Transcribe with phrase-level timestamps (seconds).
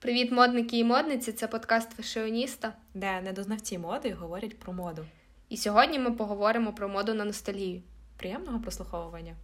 [0.00, 1.32] Привіт, модники і модниці!
[1.32, 5.06] Це подкаст фешіоніста, де недознавці моди говорять про моду.
[5.48, 7.82] І сьогодні ми поговоримо про моду на ностальгію.
[8.16, 9.36] Приємного прослуховування.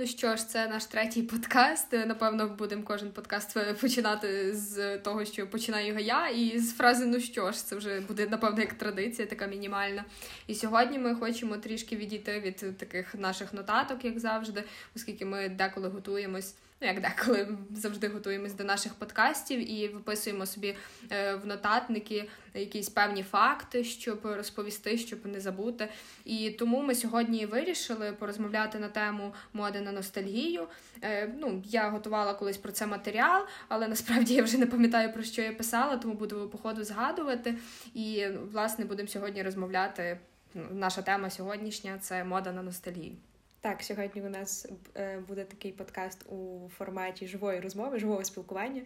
[0.00, 1.92] Ну що ж, це наш третій подкаст.
[1.92, 7.20] Напевно, будемо кожен подкаст починати з того, що починаю його я, і з фрази Ну
[7.20, 10.04] що ж, це вже буде, напевно, як традиція, така мінімальна.
[10.46, 14.64] І сьогодні ми хочемо трішки відійти від таких наших нотаток, як завжди,
[14.96, 20.76] оскільки ми деколи готуємось ну як деколи завжди готуємось до наших подкастів і виписуємо собі
[21.12, 25.88] е, в нотатники якісь певні факти, щоб розповісти, щоб не забути.
[26.24, 30.66] І тому ми сьогодні вирішили порозмовляти на тему моди на ностальгію.
[31.02, 35.22] Е, ну, Я готувала колись про це матеріал, але насправді я вже не пам'ятаю про
[35.22, 37.54] що я писала, тому буду по ходу згадувати.
[37.94, 40.18] І власне будемо сьогодні розмовляти.
[40.54, 43.16] Ну, наша тема сьогоднішня це мода на ностальгію.
[43.62, 48.82] Так, сьогодні у нас е, буде такий подкаст у форматі живої розмови, живого спілкування.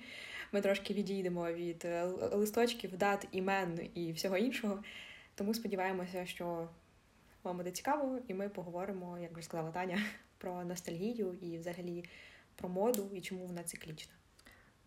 [0.52, 4.82] Ми трошки відійдемо від е, листочків, дат, імен і всього іншого.
[5.34, 6.68] Тому сподіваємося, що
[7.42, 9.98] вам буде цікаво, і ми поговоримо, як вже сказала Таня,
[10.38, 12.04] про ностальгію і взагалі
[12.56, 14.12] про моду і чому вона циклічна.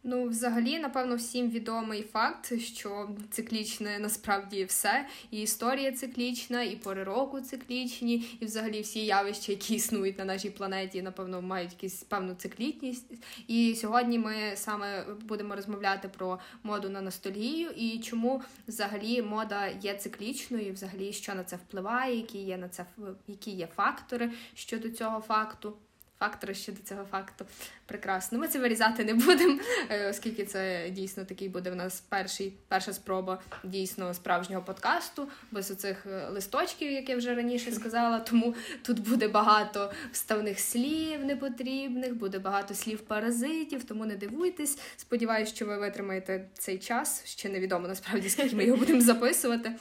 [0.04, 5.06] Ну, взагалі, напевно, всім відомий факт, що циклічне насправді все.
[5.32, 10.50] І історія циклічна, і пори року циклічні, і взагалі всі явища, які існують на нашій
[10.50, 13.06] планеті, напевно, мають якусь певну циклітність.
[13.48, 19.94] І сьогодні ми саме будемо розмовляти про моду на ностальгію і чому взагалі мода є
[19.94, 22.86] циклічною, і взагалі що на це впливає, які є на це
[23.28, 25.74] які є фактори щодо цього факту
[26.20, 27.46] фактори щодо цього факту.
[27.86, 28.40] Прекрасно.
[28.40, 32.94] Ми це вирізати не будемо, е, оскільки це дійсно такий буде в нас перший, перша
[32.94, 38.20] спроба дійсно справжнього подкасту, без оцих е, листочків, як я вже раніше сказала.
[38.20, 44.80] Тому тут буде багато вставних слів непотрібних, буде багато слів паразитів, тому не дивуйтесь.
[44.98, 47.26] Сподіваюсь, що ви витримаєте цей час.
[47.26, 49.76] Ще невідомо насправді скільки ми його будемо записувати.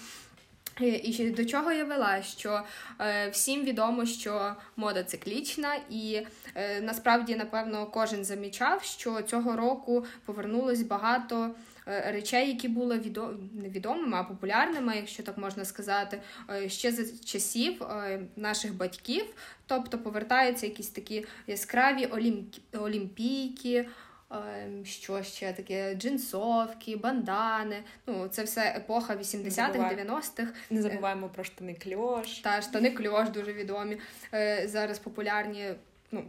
[0.81, 2.23] Е, і до чого я вела?
[2.23, 2.63] Що
[3.01, 6.23] е, всім відомо, що мода циклічна, і
[6.55, 11.51] е, насправді, напевно, кожен замічав, що цього року повернулось багато
[11.89, 13.35] е, речей, які були відо...
[13.63, 16.21] невідомими, а популярними, якщо так можна сказати,
[16.51, 19.25] е, ще за часів е, наших батьків.
[19.67, 22.55] Тобто повертаються якісь такі яскраві олімп...
[22.73, 23.89] олімпійки.
[24.31, 25.95] Ем, що ще таке?
[25.95, 27.83] Джинсовки, бандани.
[28.07, 30.53] Ну, це все епоха 80-х, 90-х.
[30.71, 32.39] Не забуваємо про штани кльош.
[32.39, 33.99] Та штани кльош дуже відомі.
[34.35, 35.75] Е, зараз популярні.
[36.13, 36.25] Ну,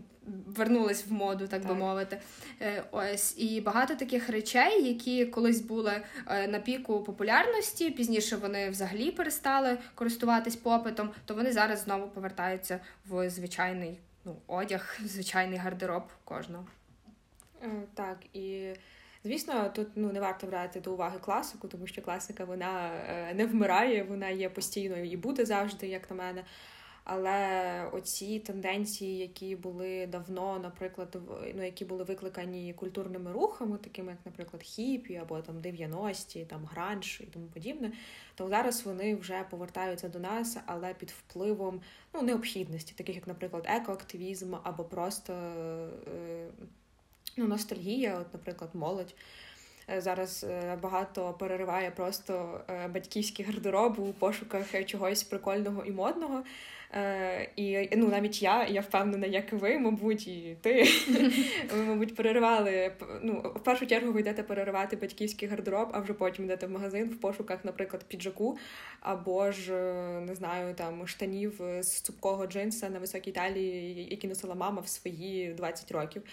[0.48, 2.22] вернулись в моду, так, так би мовити.
[2.62, 8.70] Е, ось і багато таких речей, які колись були е, на піку популярності, пізніше вони
[8.70, 16.04] взагалі перестали користуватись попитом, то вони зараз знову повертаються в звичайний ну, одяг, звичайний гардероб
[16.24, 16.66] кожного.
[17.64, 18.74] Е, так, і
[19.24, 23.46] звісно, тут ну не варто брати до уваги класику, тому що класика вона е, не
[23.46, 26.44] вмирає, вона є постійною і буде завжди, як на мене.
[27.10, 31.18] Але оці тенденції, які були давно, наприклад,
[31.56, 37.22] ну які були викликані культурними рухами, такими як, наприклад, хіпі або там 90-ті, там гранж
[37.22, 37.92] і тому подібне,
[38.36, 41.82] то зараз вони вже повертаються до нас, але під впливом
[42.14, 45.34] ну необхідності, таких як, наприклад, екоактивізм або просто.
[45.34, 46.50] Е-
[47.38, 49.14] ну, ностальгія, от, наприклад, молодь.
[49.90, 56.44] Е, зараз е, багато перериває просто е, батьківські гардероби у пошуках чогось прикольного і модного.
[57.56, 60.88] І ну, навіть я, я впевнена, як і ви, мабуть, і ти
[61.76, 62.92] ви, мабуть, переривали.
[63.22, 67.10] Ну, в першу чергу ви йдете переривати батьківський гардероб, а вже потім йдете в магазин
[67.10, 68.58] в пошуках, наприклад, піджаку
[69.00, 69.72] або ж
[70.22, 75.54] не знаю, там штанів з цупкого джинса на високій талії, які носила мама в свої
[75.54, 76.24] 20 років.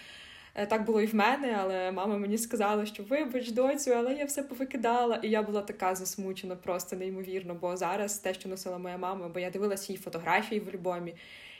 [0.55, 4.25] Е, так було і в мене, але мама мені сказала, що вибач, доцю, але я
[4.25, 5.17] все повикидала.
[5.23, 7.55] І я була така засмучена, просто неймовірно.
[7.55, 11.15] Бо зараз те, що носила моя мама, бо я дивилася її фотографії в альбомі.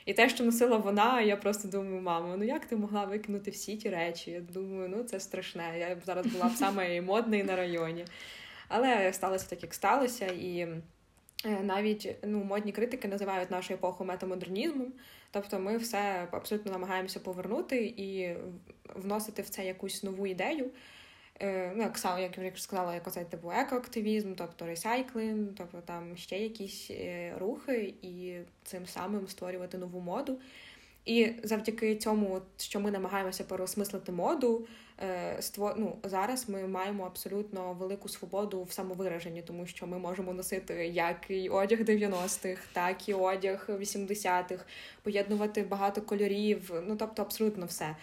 [0.05, 3.77] І те, що носила вона, я просто думаю, мамо, ну як ти могла викинути всі
[3.77, 4.31] ті речі?
[4.31, 5.79] Я думаю, ну це страшне.
[5.79, 8.05] Я зараз була б саме модною на районі.
[8.67, 10.81] Але сталося так, як сталося, і е,
[11.63, 14.93] навіть ну, модні критики називають нашу епоху метамодернізмом.
[15.35, 18.35] Тобто ми все абсолютно намагаємося повернути і
[18.95, 20.69] вносити в це якусь нову ідею.
[21.39, 25.81] Е, ну, як сам, як я вже сказала, як оцей типу екоактивізм, тобто ресайклинг, тобто
[25.85, 30.39] там ще якісь е, рухи, і цим самим створювати нову моду.
[31.05, 34.67] І завдяки цьому, що ми намагаємося переосмислити моду.
[35.59, 41.25] Ну, зараз ми маємо абсолютно велику свободу в самовираженні, тому що ми можемо носити як
[41.29, 44.65] і одяг 90-х, так і одяг 80-х,
[45.03, 47.95] поєднувати багато кольорів, ну тобто абсолютно все.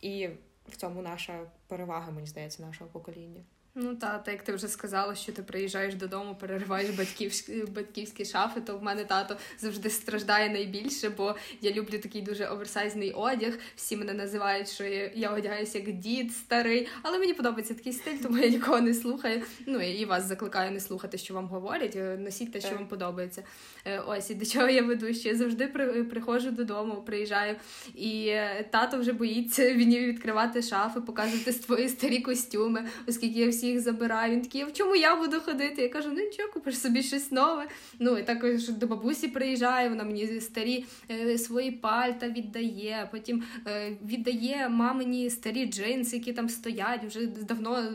[0.00, 0.28] І
[0.68, 3.40] в цьому наша перевага, мені здається, нашого покоління.
[3.80, 8.60] Ну та, так як ти вже сказала, що ти приїжджаєш додому, перериваєш батьківські батьківські шафи,
[8.60, 13.58] то в мене тато завжди страждає найбільше, бо я люблю такий дуже оверсайзний одяг.
[13.76, 14.84] Всі мене називають, що
[15.14, 19.42] я одягаюся як дід старий, але мені подобається такий стиль, тому я нікого не слухаю.
[19.66, 21.96] Ну і вас закликаю не слухати, що вам говорять.
[21.96, 23.42] Е, носіть те, що вам подобається.
[23.84, 27.56] Е, ось і до чого я веду, що я завжди при, приходжу додому, приїжджаю,
[27.94, 33.67] і е, тато вже боїться він відкривати шафи, показувати свої старі костюми, оскільки я всі
[33.68, 34.32] їх забираю.
[34.32, 35.82] Він такий, в чому я буду ходити?
[35.82, 37.68] Я кажу, ну нічого, купиш собі щось нове.
[37.98, 43.08] Ну і також до бабусі приїжджає, вона мені старі е, свої пальта віддає.
[43.12, 47.92] Потім е, віддає мамині старі джинси, які там стоять вже давно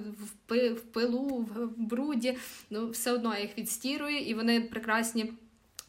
[0.65, 2.37] в пилу, в бруді.
[2.69, 5.33] Ну, все одно я їх відстірую, і вони прекрасні.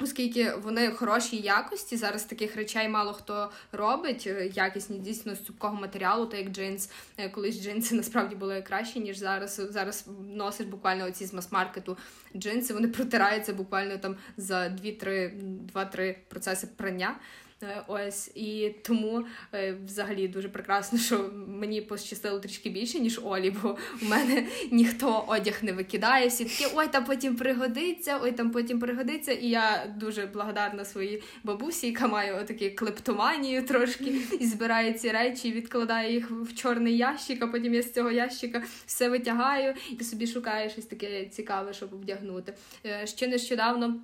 [0.01, 5.75] Оскільки вони хорошій якості, зараз таких речей мало хто робить, е, якісні дійсно з цупкого
[5.75, 6.91] матеріалу, так як джинс.
[7.17, 9.61] Е, колись джинси насправді були кращі, ніж зараз.
[9.71, 11.97] Зараз носиш буквально оці з мас-маркету
[12.37, 17.17] джинси, вони протираються буквально там за 2-3 процеси прання.
[17.65, 19.25] Е, ось і тому
[19.55, 25.25] е, взагалі дуже прекрасно, що мені пощастило трішки більше, ніж Олі, бо у мене ніхто
[25.27, 26.29] одяг не викидає.
[26.29, 29.33] Всі такі ой, там потім пригодиться, ой, там потім пригодиться.
[29.33, 35.49] І я дуже благодарна своїй бабусі, яка має отакі клептоманію трошки і збирає ці речі,
[35.49, 40.05] і відкладає їх в чорний ящик, а потім я з цього ящика все витягаю і
[40.05, 42.55] собі шукаю щось таке цікаве, щоб вдягнути.
[42.87, 44.01] Е, ще нещодавно.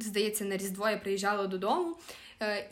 [0.00, 1.96] Здається, на Різдво я приїжджала додому,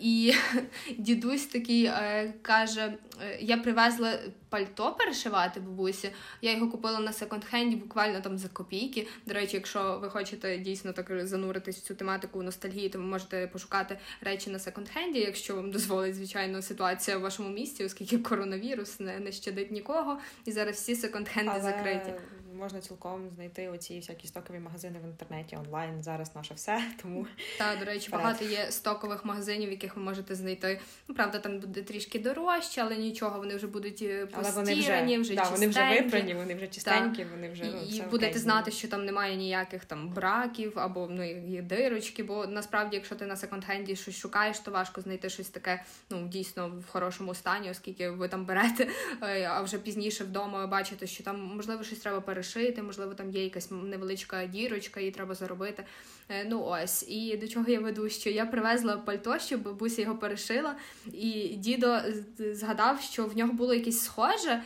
[0.00, 0.34] і
[0.98, 4.18] дідусь такий е, каже: «Е, я привезла
[4.48, 6.10] пальто перешивати бабусі.
[6.42, 9.06] Я його купила на секонд-хенді буквально там за копійки.
[9.26, 13.46] До речі, якщо ви хочете дійсно так зануритись в цю тематику ностальгії, то ви можете
[13.46, 19.18] пошукати речі на секонд-хенді, якщо вам дозволить, звичайно, ситуація в вашому місті, оскільки коронавірус не,
[19.18, 21.60] не щадить нікого, і зараз всі секонд-хенди Але...
[21.60, 22.14] закриті
[22.58, 26.02] можна цілком знайти оці всякі стокові магазини в інтернеті онлайн.
[26.02, 26.82] Зараз наше все.
[27.02, 27.26] Тому
[27.58, 28.24] так, до речі, Вперед.
[28.24, 30.80] багато є стокових магазинів, яких ви можете знайти.
[31.08, 35.20] Ну правда, там буде трішки дорожче, але нічого, вони вже будуть постірані, е, вони вже,
[35.20, 37.24] вже да, вони вже випрані, вони вже чистенькі.
[37.24, 38.42] Вони вже ну, і будете окей.
[38.42, 42.22] знати, що там немає ніяких там браків або ну є дирочки.
[42.22, 46.68] Бо насправді, якщо ти на секонд-хенді щось шукаєш, то важко знайти щось таке, ну дійсно
[46.68, 48.88] в хорошому стані, оскільки ви там берете,
[49.22, 53.30] е, а вже пізніше вдома бачите, що там можливо щось треба перешити перешити, можливо, там
[53.30, 55.84] є якась невеличка дірочка, її треба заробити.
[56.28, 60.16] Е, ну ось, і до чого я веду, що я привезла пальто, щоб бабуся його
[60.16, 60.76] перешила,
[61.12, 61.98] і дідо
[62.38, 64.62] згадав, що в нього було якесь схоже.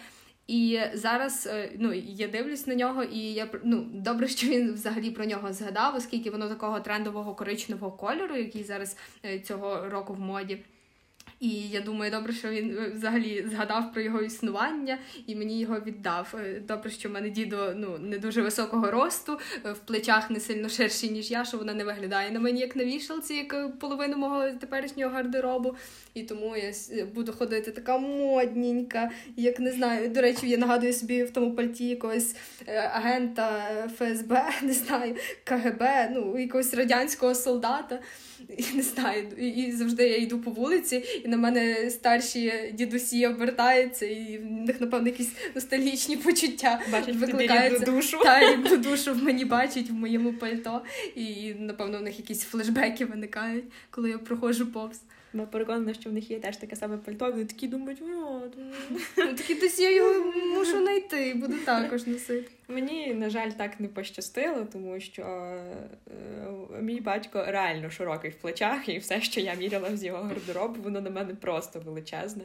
[0.46, 5.10] І зараз е, ну, я дивлюсь на нього, і я ну, добре, що він взагалі
[5.10, 10.20] про нього згадав, оскільки воно такого трендового коричневого кольору, який зараз е, цього року в
[10.20, 10.58] моді.
[11.42, 15.80] І я думаю, добре, що він е, взагалі згадав про його існування і мені його
[15.80, 16.34] віддав.
[16.34, 20.40] Е, добре, що в мене дідо ну не дуже високого росту, е, в плечах не
[20.40, 24.16] сильно ширші, ніж я, що вона не виглядає на мені як на вішалці, як половину
[24.16, 25.76] мого теперішнього гардеробу.
[26.14, 26.72] І тому я
[27.14, 30.08] буду ходити така модненька, як не знаю.
[30.08, 32.36] До речі, я нагадую собі в тому пальті якогось
[32.92, 33.62] агента
[33.96, 38.00] ФСБ, не знаю, КГБ, ну якогось радянського солдата.
[38.48, 44.06] І не знаю, і завжди я йду по вулиці, і на мене старші дідусі обертаються,
[44.06, 47.84] і в них, напевно, якісь ностальгічні почуття бачать викликаються.
[47.84, 48.20] душу.
[48.22, 50.82] Та рідну душу в мені бачать в моєму пальто.
[51.14, 55.00] І, напевно, в них якісь флешбеки виникають, коли я проходжу повз.
[55.34, 58.40] Ми переконані, що в них є теж таке саме пальто, вони такі думають, о,
[59.16, 62.50] ну, такі десь я його мушу знайти, буду також носити.
[62.68, 68.88] Мені, на жаль, так не пощастило, тому що е, мій батько реально широкий в плечах,
[68.88, 72.44] і все, що я міряла з його гардеробу, воно на мене просто величезне.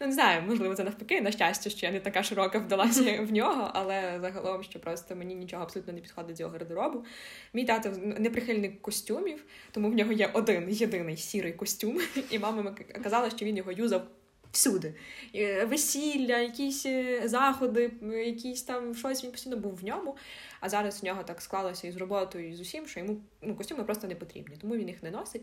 [0.00, 3.32] Ну, не знаю, можливо, це навпаки, на щастя, що я не така широка вдалася в
[3.32, 7.04] нього, але загалом, що просто мені нічого абсолютно не підходить з його гардеробу.
[7.52, 12.76] Мій тато не прихильник костюмів, тому в нього є один єдиний сірий костюм, і мама
[13.02, 14.02] казала, що він його юзав
[14.52, 14.94] всюди.
[15.34, 17.92] Е, весілля, якісь е, заходи,
[18.26, 20.16] якісь там щось він постійно був в ньому.
[20.60, 23.56] А зараз у нього так склалося і з роботою, і з усім, що йому ну,
[23.56, 25.42] костюми просто не потрібні, тому він їх не носить.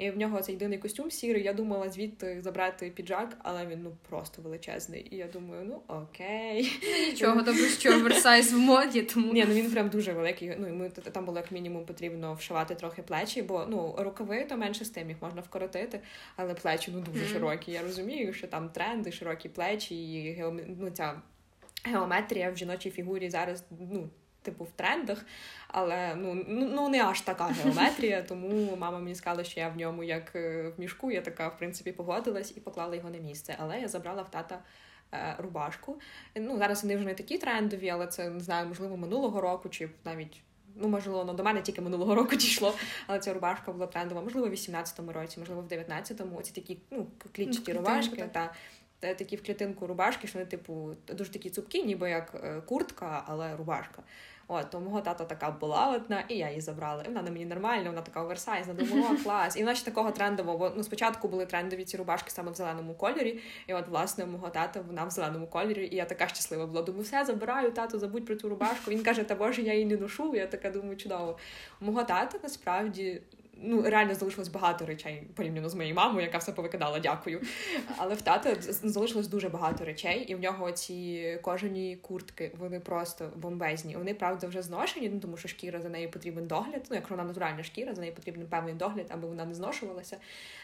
[0.00, 1.42] І в нього цей єдиний костюм сірий.
[1.42, 5.08] Я думала звідти забрати піджак, але він ну просто величезний.
[5.10, 6.72] І я думаю, ну окей.
[6.82, 10.56] Ну нічого, добре, що оверсайз в моді, тому ні, ну він прям дуже великий.
[10.58, 14.56] Ну і ми там було як мінімум потрібно вшивати трохи плечі, бо ну рукави то
[14.56, 16.00] менше з тим їх можна вкоротити,
[16.36, 17.72] але плечі ну дуже широкі.
[17.72, 20.60] Я розумію, що там тренди, широкі плечі, і геом...
[20.80, 21.22] ну, ця
[21.84, 24.08] геометрія в жіночій фігурі зараз ну
[24.42, 25.24] типу в трендах,
[25.68, 28.22] але ну ну не аж така геометрія.
[28.28, 31.10] Тому мама мені сказала, що я в ньому як е, в мішку.
[31.10, 33.56] Я така в принципі погодилась і поклала його на місце.
[33.58, 34.58] Але я забрала в тата.
[35.14, 36.00] Е, рубашку.
[36.34, 39.88] Ну, Зараз вони вже не такі трендові, але це не знаю, можливо, минулого року, чи
[40.04, 40.42] навіть,
[40.76, 42.74] ну, можливо, воно до мене тільки минулого року дійшло,
[43.06, 46.38] але ця рубашка була трендова, можливо, в 18-му році, можливо, в 19-му.
[46.38, 48.28] Оці такі ну, клітчаті ну, рубашки.
[48.32, 48.52] Та,
[49.00, 53.56] такі в клітинку рубашки, що вони, типу, дуже такі цупкі, ніби як е, куртка, але
[53.56, 54.02] рубашка.
[54.52, 57.02] От, то мого тата така була одна, і я її забрала.
[57.02, 59.56] І вона на мені нормальна, вона така оверсайзна, думаю, о, клас.
[59.56, 62.94] І вона ще такого трендового, бо ну, спочатку були трендові ці рубашки саме в зеленому
[62.94, 63.40] кольорі.
[63.66, 66.82] І от, власне, мого тата вона в зеленому кольорі, і я така щаслива була.
[66.82, 68.90] Думаю, все, забираю, тату, забудь про цю рубашку.
[68.90, 70.34] Він каже, та боже, я її не ношу.
[70.34, 71.38] Я така думаю, чудово.
[71.80, 73.22] Мого тата насправді
[73.62, 77.40] ну реально залишилось багато речей порівняно з моєю мамою, яка все повикидала, дякую.
[77.96, 83.32] Але в тата залишилось дуже багато речей, і в нього ці кожані куртки, вони просто
[83.36, 83.96] бомбезні.
[83.96, 86.86] Вони правда вже зношені, ну тому що шкіра за нею потрібен догляд.
[86.90, 90.16] Ну, якщо вона натуральна шкіра, за нею потрібен певний догляд, аби вона не зношувалася.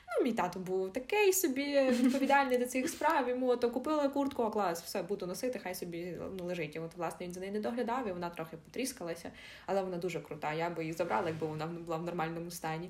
[0.08, 3.28] Ну, мій тато був такий собі відповідальний до цих справ.
[3.28, 6.76] Йому то купили куртку, а клас, все буду носити, хай собі ну, лежить.
[6.76, 9.30] І от власне він за нею не доглядав, і вона трохи потріскалася,
[9.66, 10.52] але вона дуже крута.
[10.52, 12.85] Я би її забрала, якби вона була в нормальному стані.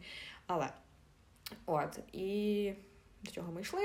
[0.47, 0.69] Але
[1.67, 2.73] от і.
[3.23, 3.81] До чого ми йшли?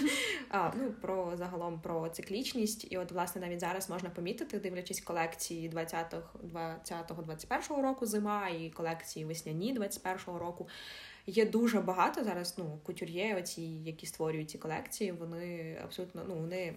[0.50, 2.92] а, ну, Про загалом про циклічність.
[2.92, 9.78] І от, власне, навіть зараз можна помітити, дивлячись колекції 20-21 року зима і колекції весняні
[9.78, 10.68] 21-го року.
[11.26, 12.54] Є дуже багато зараз.
[12.58, 16.74] Ну, кутюр'є, оці, які створюють ці колекції, вони абсолютно ну, вони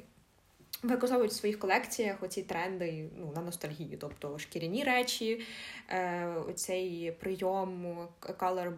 [0.88, 5.42] використовують в своїх колекціях оці тренди ну, на ностальгію, тобто шкіряні речі,
[5.90, 8.78] е, оцей прийом color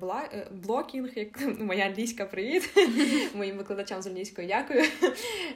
[0.65, 2.69] blocking, як ну, моя англійська привіт,
[3.35, 4.83] моїм викладачам з англійської дякую,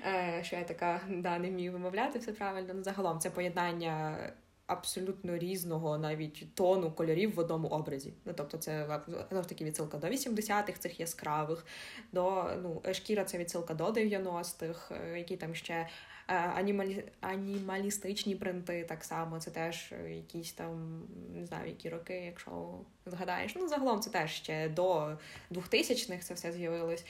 [0.06, 2.74] е, що я така да, не вмію вимовляти все правильно.
[2.74, 4.18] Ну, загалом це поєднання.
[4.68, 8.14] Абсолютно різного навіть тону кольорів в одному образі.
[8.26, 11.66] Ну тобто, це знову таки відсилка до 80-х, цих яскравих,
[12.12, 15.88] до ну шкіра це відсилка до 90-х, е, які там ще Е,
[16.36, 17.04] анімалі...
[17.22, 19.40] анімалістичні принти так само.
[19.40, 21.04] Це теж якісь там,
[21.36, 23.56] не знаю, які роки, якщо згадаєш.
[23.56, 25.18] Ну, загалом це теж ще до
[25.52, 27.06] 2000-х це все з'явилось.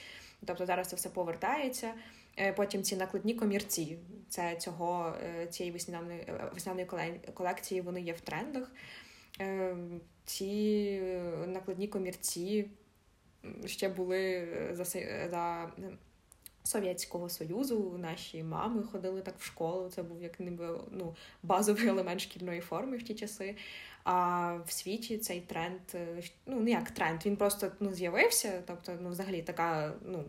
[0.46, 1.94] Тобто зараз це все повертається.
[2.38, 3.98] Е, потім ці накладні комірці,
[4.28, 6.86] це цього е, цієї весняної весняної
[7.34, 8.72] колекції, вони є в трендах.
[10.24, 11.00] Ці
[11.46, 12.70] накладні комірці
[13.66, 14.84] ще були за
[15.30, 15.72] за
[16.64, 19.88] Совєтського Союзу наші мами ходили так в школу.
[19.88, 23.56] Це був як ніби ну, базовий елемент шкільної форми в ті часи.
[24.04, 28.62] А в світі цей тренд, е, ну не як тренд, він просто ну, з'явився.
[28.66, 30.24] Тобто, ну, взагалі така ну,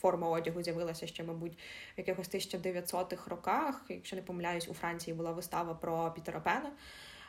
[0.00, 1.58] форма одягу з'явилася ще, мабуть,
[1.96, 3.84] в якихось 1900-х роках.
[3.88, 6.72] Якщо не помиляюсь, у Франції була вистава про Пітера Пена.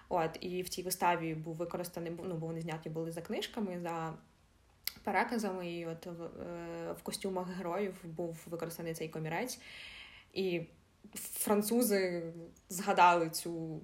[0.10, 3.80] От, і в цій виставі був використаний, ну, бо вони зняті були за книжками.
[3.84, 4.14] за
[5.04, 9.60] переказами, і от в, е, в костюмах героїв був використаний цей комірець.
[10.34, 10.62] І
[11.14, 12.34] французи
[12.70, 13.82] згадали цю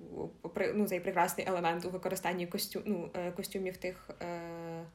[0.75, 4.85] ну, цей прекрасний елемент у використанні костю, ну, е, костюмів тих е,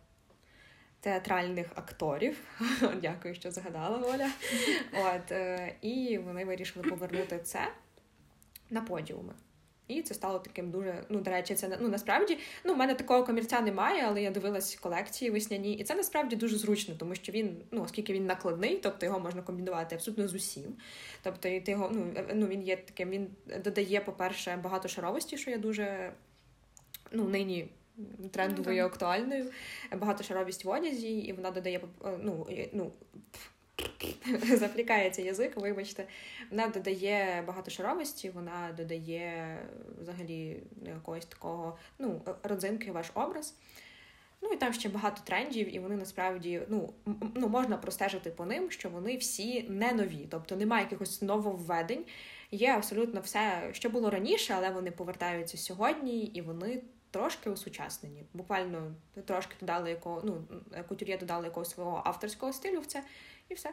[1.01, 2.45] театральних акторів.
[3.03, 4.31] Дякую, що згадала Оля.
[5.15, 7.69] От, е, І вони вирішили повернути це
[8.71, 9.33] на подіуми.
[9.93, 11.05] І це стало таким дуже.
[11.09, 14.75] Ну, до речі, це ну насправді ну, в мене такого комірця немає, але я дивилась
[14.75, 19.07] колекції весняні, і це насправді дуже зручно, тому що він, ну оскільки він накладний, тобто
[19.07, 20.77] його можна комбінувати абсолютно з усім.
[21.23, 23.29] Тобто, і ти його ну, ну він є таким, він
[23.65, 26.13] додає, по-перше, багато шаровості, що я дуже
[27.13, 27.69] ну, нині.
[28.31, 29.51] Трендовою і актуальною,
[29.97, 31.81] багатошаровість в одязі, і вона додає
[32.23, 32.93] ну, ну
[34.57, 36.07] заплікається язик, вибачте,
[36.51, 39.59] вона додає багатошаровості, вона додає
[40.01, 43.55] взагалі якогось такого ну, родзинки ваш образ.
[44.43, 46.93] Ну і там ще багато трендів, і вони насправді ну,
[47.35, 52.05] ну, можна простежити по ним, що вони всі не нові, тобто немає якихось нововведень.
[52.51, 58.25] Є абсолютно все, що було раніше, але вони повертаються сьогодні, і вони трошки осучаснені.
[58.35, 60.45] Буквально трошки додали якого, ну,
[60.89, 63.03] кутюр'є додали якогось свого авторського стилю в це,
[63.53, 63.71] і все.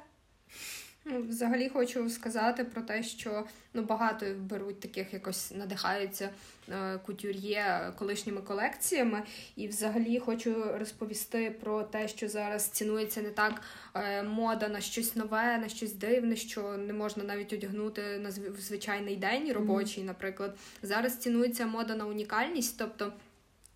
[1.05, 6.29] Ну, взагалі хочу сказати про те, що ну багато беруть таких якось надихаються
[6.69, 9.23] е, кутюр'є колишніми колекціями.
[9.55, 13.61] І взагалі хочу розповісти про те, що зараз цінується не так
[13.95, 19.15] е, мода на щось нове, на щось дивне, що не можна навіть одягнути на звичайний
[19.15, 20.57] день робочий, наприклад.
[20.81, 23.13] Зараз цінується мода на унікальність, тобто.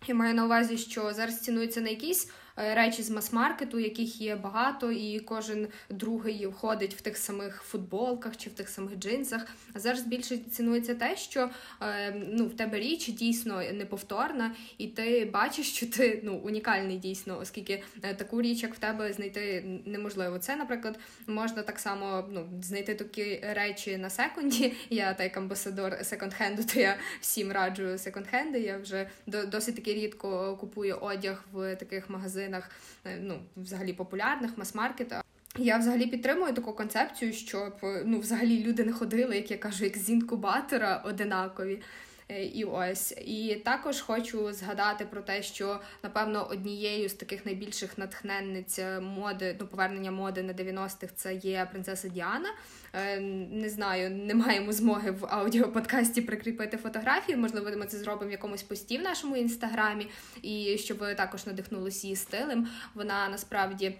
[0.06, 4.92] Я маю на увазі, що зараз цінується не якісь речі з мас-маркету, яких є багато,
[4.92, 9.46] і кожен другий входить в тих самих футболках чи в тих самих джинсах.
[9.74, 11.50] А зараз більше цінується те, що
[11.82, 17.38] е, ну, в тебе річ дійсно неповторна, і ти бачиш, що ти ну, унікальний дійсно,
[17.38, 20.38] оскільки е, таку річ, як в тебе, знайти неможливо.
[20.38, 24.72] Це, наприклад, можна так само ну, знайти такі речі на секунді.
[24.90, 28.56] Я так як амбасадор секонд-хенду, то я всім раджу секонд-хенди.
[28.56, 32.70] Я вже досить таки рідко купую одяг в таких магазинах магазинах,
[33.04, 35.24] е, ну взагалі популярних мас-маркетах.
[35.58, 37.72] Я взагалі підтримую таку концепцію, щоб
[38.04, 41.82] ну, взагалі люди не ходили, як я кажу, як з інкубатора одинакові.
[42.28, 47.98] Е, і ось і також хочу згадати про те, що напевно однією з таких найбільших
[47.98, 52.48] натхненниць моди, ну повернення моди на 90-х це є принцеса Діана.
[52.92, 57.36] Е, не знаю, не маємо змоги в аудіоподкасті прикріпити фотографії.
[57.36, 60.06] Можливо, ми це зробимо в якомусь пості в нашому інстаграмі,
[60.42, 62.68] і щоб ви також надихнулися її стилем.
[62.94, 63.94] Вона насправді.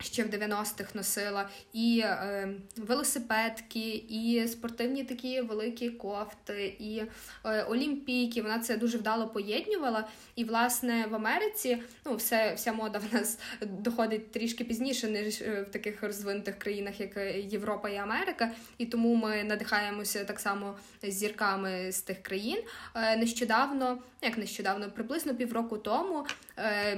[0.00, 7.02] Ще в 90-х носила і е, велосипедки, і спортивні такі великі кофти, і
[7.44, 8.42] е, олімпійки.
[8.42, 10.08] Вона це дуже вдало поєднувала.
[10.36, 15.66] І, власне, в Америці ну, все, вся мода в нас доходить трішки пізніше, ніж е,
[15.68, 17.16] в таких розвинутих країнах, як
[17.52, 18.50] Європа і Америка.
[18.78, 22.58] І тому ми надихаємося так само зірками з тих країн.
[22.94, 26.26] Е, нещодавно, як нещодавно, приблизно півроку тому
[26.58, 26.96] е,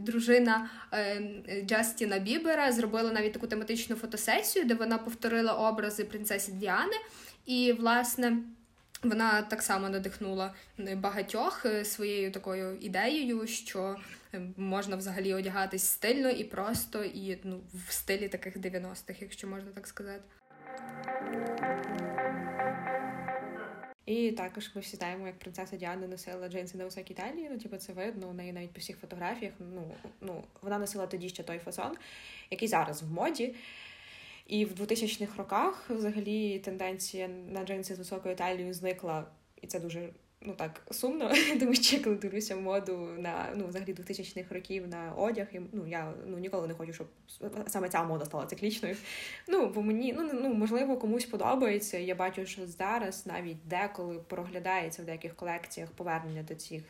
[0.00, 1.22] дружина е,
[1.66, 2.35] Джастіна Бі.
[2.38, 6.96] Бібера зробила навіть таку тематичну фотосесію, де вона повторила образи принцеси Діани.
[7.46, 8.36] І, власне,
[9.02, 10.54] вона так само надихнула
[10.96, 13.96] багатьох е, своєю такою ідеєю, що
[14.34, 19.70] е, можна взагалі одягатись стильно і просто, і ну, в стилі таких 90-х, якщо можна
[19.74, 20.22] так сказати.
[24.06, 27.48] І також ми всі знаємо, як принцеса Діана носила джинси на високій талії.
[27.50, 29.52] Ну, типу, це видно у неї навіть по всіх фотографіях.
[29.58, 31.96] Ну, ну, Вона носила тоді ще той фасон,
[32.50, 33.54] який зараз в моді.
[34.46, 39.26] І в 2000-х роках взагалі тенденція на джинси з високою талією зникла,
[39.62, 40.08] і це дуже
[40.40, 45.46] ну так сумно, тому що коли дивлюся моду на ну взагалі 2000-х років на одяг,
[45.52, 47.06] і ну я ну ніколи не хочу, щоб
[47.66, 48.96] саме ця мода стала циклічною.
[49.48, 51.98] Ну бо мені ну ну можливо комусь подобається.
[51.98, 56.82] Я бачу, що зараз навіть деколи проглядається в деяких колекціях повернення до цих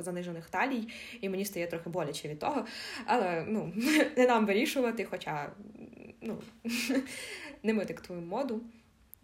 [0.00, 0.88] занижених талій,
[1.20, 2.66] і мені стає трохи боляче від того.
[3.06, 3.72] Але ну
[4.16, 5.50] не нам вирішувати, хоча
[6.20, 6.38] ну
[7.62, 8.60] не ми диктуємо моду.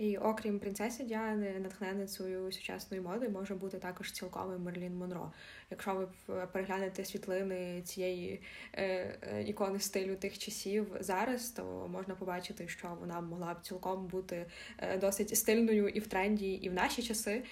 [0.01, 5.33] І окрім принцеси Діани, натхненницею сучасної моди може бути також цілком Мерлін Монро.
[5.71, 8.85] Якщо ви переглянете світлини цієї е,
[9.23, 14.47] е, ікони стилю тих часів зараз, то можна побачити, що вона могла б цілком бути
[14.79, 17.43] е, досить стильною і в тренді, і в наші часи.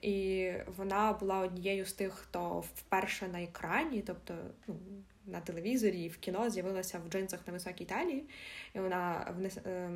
[0.00, 4.34] І вона була однією з тих, хто вперше на екрані, тобто
[4.66, 4.76] ну,
[5.26, 8.24] на телевізорі, в кіно з'явилася в джинсах на високій талії,
[8.74, 9.56] і вона внес.
[9.56, 9.90] Е,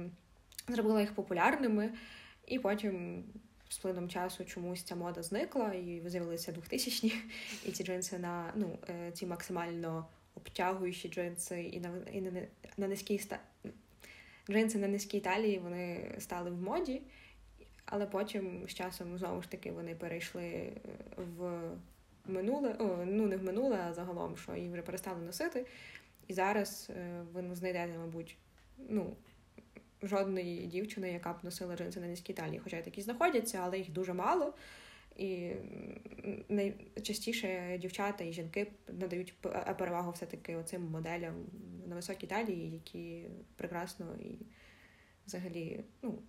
[0.69, 1.93] зробила їх популярними,
[2.47, 3.25] і потім
[3.69, 7.13] з плином часу чомусь ця мода зникла, і з'явилися 2000-ні,
[7.67, 12.43] і ці джинси на ну, е, ці максимально обтягуючі джинси, і на і на,
[12.77, 13.41] на низькій ста...
[14.51, 17.03] джинси на низькій талії вони стали в моді,
[17.85, 20.73] але потім з часом знову ж таки вони перейшли
[21.17, 21.71] в
[22.27, 25.67] минуле, о, ну не в минуле, а загалом, що їх вже перестали носити.
[26.29, 28.37] І зараз е, ви знайдете, мабуть,
[28.89, 29.17] ну,
[30.07, 32.61] жодної дівчини, яка б носила джинси на низькій талії.
[32.65, 34.55] Хоча такі знаходяться, але їх дуже мало.
[35.17, 35.53] І
[36.49, 39.35] найчастіше дівчата і жінки надають
[39.79, 41.35] перевагу все-таки оцим моделям
[41.87, 44.39] на високій талії, які прекрасно і
[45.27, 46.23] взагалі ну,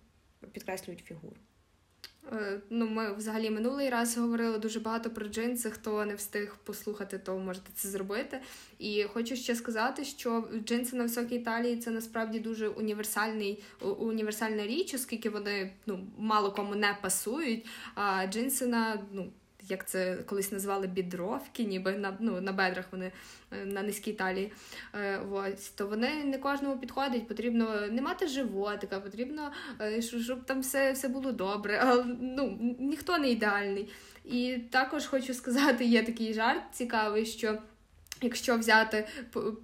[0.52, 1.36] підкреслюють фігуру.
[2.32, 5.70] Е, ну, Ми взагалі минулий раз говорили дуже багато про джинси.
[5.70, 8.40] Хто не встиг послухати, то можете це зробити.
[8.78, 14.94] І хочу ще сказати, що джинси на високій талії це насправді дуже універсальний, універсальна річ,
[14.94, 17.66] оскільки вони ну, мало кому не пасують.
[17.94, 19.32] А джинси на ну,
[19.68, 23.12] як це колись назвали бідровки, ніби на ну, на бедрах вони
[23.52, 24.52] е, на низькій талії.
[24.94, 30.60] Е, ось, То вони не кожному підходять, потрібно не мати животика, потрібно, е, щоб там
[30.60, 31.80] все все було добре.
[31.82, 33.88] Але ну, ніхто не ідеальний.
[34.24, 37.58] І також хочу сказати, є такий жарт цікавий, що.
[38.22, 39.08] Якщо взяти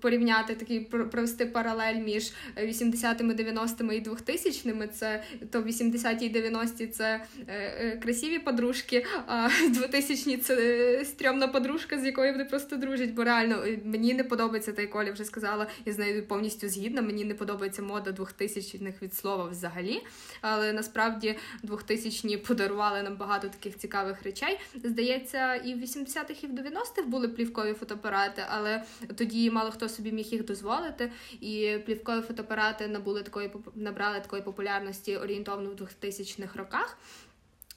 [0.00, 7.24] порівняти такий провести паралель між 80-ми, 90-ми і 2000-ми, це то 80-ті і 90-ті це
[7.48, 13.10] е, е, красиві подружки, а 2000-ні це е, стрьомна подружка, з якою вони просто дружать.
[13.10, 16.68] Бо реально е, мені не подобається та й Коля вже сказала, я з нею повністю
[16.68, 17.02] згідна.
[17.02, 20.02] Мені не подобається мода 2000-х від слова взагалі.
[20.40, 24.58] Але насправді 2000-ні подарували нам багато таких цікавих речей.
[24.84, 28.82] Здається, і в 80-х, і в 90-х були плівкові фотоапарати але
[29.16, 31.12] тоді мало хто собі міг їх дозволити.
[31.40, 36.98] І плівкові фотоапарати набули такої набрали такої популярності орієнтовно в 2000-х роках.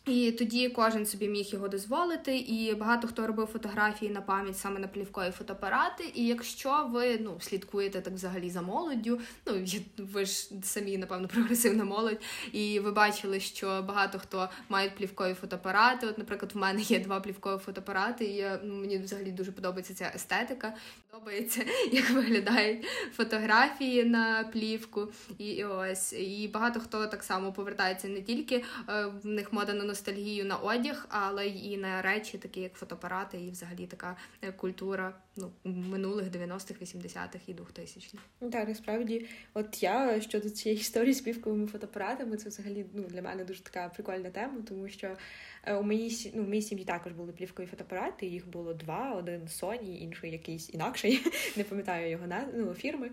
[0.08, 4.80] І тоді кожен собі міг його дозволити, і багато хто робив фотографії на пам'ять саме
[4.80, 6.12] на плівкові фотоапарати.
[6.16, 9.66] І якщо ви ну слідкуєте так взагалі за молоддю, ну
[9.98, 16.08] ви ж самі, напевно, прогресивна молодь, і ви бачили, що багато хто мають плівкові фотоапарати.
[16.08, 19.94] От, наприклад, в мене є два плівкові фотоапарати, і я, ну, мені взагалі дуже подобається
[19.94, 20.74] ця естетика.
[21.12, 25.08] Подобається, як виглядають фотографії на плівку.
[25.38, 29.74] І, і ось і багато хто так само повертається не тільки е, в них мода
[29.74, 34.52] на ностальгію на одяг, але й на речі, такі як фотоапарати, і взагалі така е,
[34.52, 38.24] культура ну, минулих 90-х, 80-х і 2000-х.
[38.42, 43.22] Ну, так, насправді, от я щодо цієї історії з півковими фотоапаратами, це взагалі ну, для
[43.22, 45.18] мене дуже така прикольна тема, тому що
[45.64, 49.42] е, у моїй ну, в моїй сім'ї також були плівкові фотоапарати, їх було два: один
[49.42, 51.20] Sony, інший якийсь інакший,
[51.58, 53.10] не пам'ятаю його ну, фірми.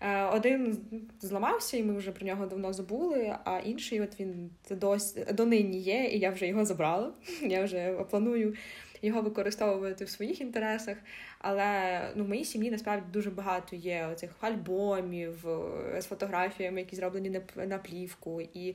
[0.00, 0.78] Е, один
[1.20, 6.04] зламався, і ми вже про нього давно забули, а інший, от він досі донині є,
[6.04, 7.12] і я вже його забрала.
[7.42, 8.54] Я вже планую
[9.02, 10.96] його використовувати в своїх інтересах.
[11.38, 16.96] Але ну, в моїй сім'ї насправді дуже багато є цих альбомів е, з фотографіями, які
[16.96, 18.40] зроблені на, плівку.
[18.54, 18.74] І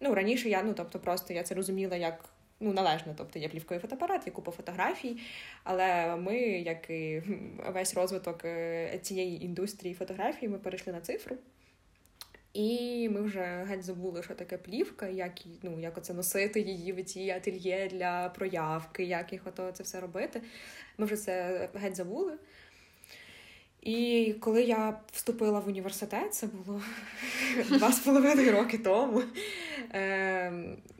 [0.00, 2.24] ну, раніше я ну, тобто, просто я це розуміла як
[2.62, 3.14] ну, належно.
[3.18, 5.16] Тобто є плівковий фотоапарат, є купа фотографій.
[5.64, 7.22] Але ми, як і
[7.68, 11.36] весь розвиток е, цієї індустрії фотографії, ми перейшли на цифру.
[12.52, 17.04] І ми вже геть забули, що таке плівка, як ну, як оце носити її в
[17.04, 20.42] ці ательє для проявки, як їх ото це все робити.
[20.98, 22.38] Ми вже це геть забули.
[23.82, 26.82] І коли я вступила в університет, це було
[27.78, 29.22] два з половиною роки тому,
[29.94, 30.52] е,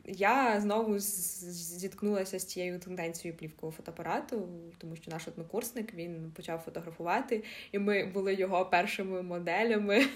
[0.05, 7.43] я знову зіткнулася з цією тенденцією плівкового фотоапарату, тому що наш однокурсник він почав фотографувати,
[7.71, 10.05] і ми були його першими моделями.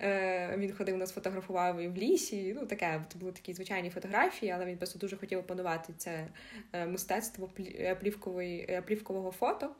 [0.00, 2.56] Е, Він ходив нас фотографував і в лісі.
[2.60, 6.26] Ну, таке це були такі звичайні фотографії, але він просто дуже хотів опанувати це
[6.72, 9.70] е, мистецтво е, плівкової, плівкового фото.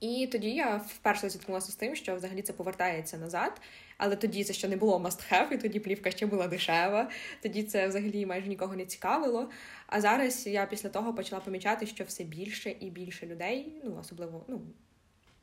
[0.00, 3.60] І тоді я вперше зіткнулася з тим, що взагалі це повертається назад.
[3.96, 7.10] Але тоді це ще не було must-have, і тоді плівка ще була дешева.
[7.42, 9.50] Тоді це взагалі майже нікого не цікавило.
[9.86, 14.44] А зараз я після того почала помічати, що все більше і більше людей, ну особливо
[14.48, 14.60] ну,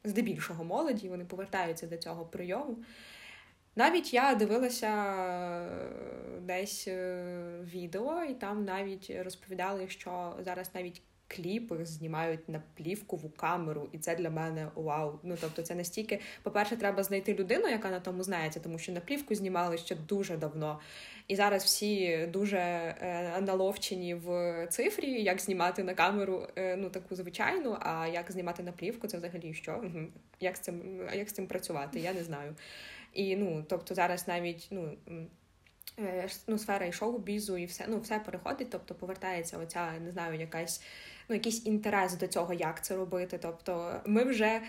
[0.04, 2.78] здебільшого молоді, вони повертаються до цього прийому.
[3.76, 11.86] Навіть я дивилася е, десь е, відео, і там навіть розповідали, що зараз навіть кліпи
[11.86, 15.20] знімають на плівкову камеру, і це для мене вау.
[15.24, 19.00] Ну тобто, це настільки, по-перше, треба знайти людину, яка на тому знається, тому що на
[19.00, 20.80] плівку знімали ще дуже давно.
[21.28, 27.16] І зараз всі дуже е, наловчені в цифрі, як знімати на камеру, е, ну таку
[27.16, 27.78] звичайну.
[27.80, 29.84] А як знімати на плівку, це взагалі що?
[30.40, 32.00] Як з цим як з цим працювати?
[32.00, 32.56] Я не знаю.
[33.14, 34.98] І ну, тобто, зараз навіть ну.
[36.00, 40.40] Е, ну, сфера і шоу-бізу, і все ну, все переходить, тобто повертається оця, не знаю,
[40.40, 40.84] якась
[41.30, 43.40] ну, якийсь інтерес до цього, як це робити.
[43.42, 44.62] Тобто, ми вже.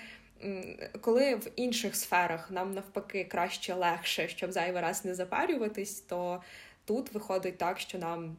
[1.00, 6.42] Коли в інших сферах нам навпаки краще легше, щоб зайвий раз не запарюватись, то
[6.84, 8.36] тут виходить так, що нам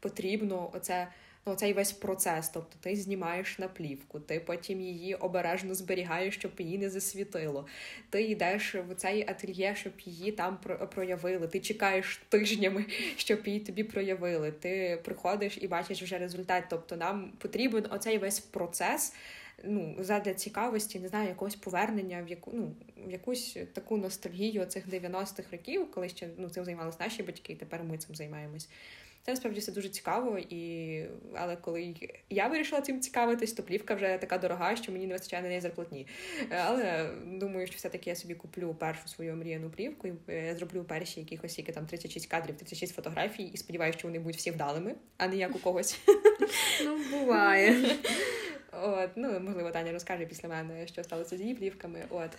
[0.00, 1.08] потрібно оце
[1.46, 2.48] ну, цей весь процес.
[2.48, 7.66] Тобто ти знімаєш наплівку, ти потім її обережно зберігаєш, щоб її не засвітило.
[8.10, 10.58] Ти йдеш в цей ательє, щоб її там
[10.94, 11.48] проявили.
[11.48, 12.84] Ти чекаєш тижнями,
[13.16, 14.52] щоб її тобі проявили.
[14.52, 16.64] Ти приходиш і бачиш вже результат.
[16.70, 19.14] Тобто нам потрібен оцей весь процес.
[19.64, 22.74] Ну, задля цікавості, не знаю, якогось повернення в яку ну,
[23.06, 27.56] в якусь таку ностальгію цих 90-х років, коли ще ну, цим займалися наші батьки, і
[27.56, 28.68] тепер ми цим займаємось.
[29.24, 31.04] Це насправді все дуже цікаво, і
[31.34, 31.94] але коли
[32.30, 35.60] я вирішила цим цікавитись, то плівка вже така дорога, що мені не вистачає на неї
[35.60, 36.06] зарплатні.
[36.66, 40.84] Але думаю, що все-таки я собі куплю першу свою мріяну плівку, і я е, зроблю
[40.84, 44.94] перші якихось які там 36 кадрів, 36 фотографій, і сподіваюся, що вони будуть всі вдалими,
[45.16, 45.98] а не як у когось.
[46.84, 47.96] Ну, буває.
[48.72, 52.04] От, ну можливо, Таня розкаже після мене, що сталося з її плівками.
[52.10, 52.30] От.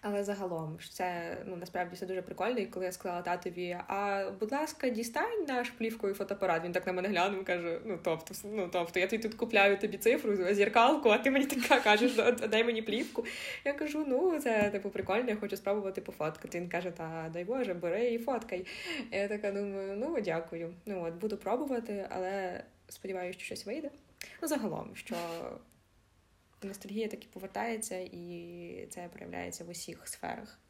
[0.00, 2.58] Але загалом це ну насправді все дуже прикольно.
[2.58, 6.64] І коли я сказала татові, а будь ласка, дістань наш плівковий фотоапарат.
[6.64, 9.98] Він так на мене глянув, каже: ну тобто, ну тобто, я тобі тут купляю тобі
[9.98, 12.14] цифру, зіркалку, а ти мені така кажеш,
[12.50, 13.24] дай мені плівку.
[13.64, 16.60] Я кажу, ну це типу прикольно, я хочу спробувати пофоткати.
[16.60, 18.66] Він каже, та дай Боже, бери і фоткай.
[19.10, 20.74] Я така думаю, ну дякую.
[20.86, 23.90] Ну от буду пробувати, але сподіваюся, що щось вийде.
[24.42, 25.16] Ну загалом, що
[26.62, 30.60] ностальгія таки повертається, і це проявляється в усіх сферах.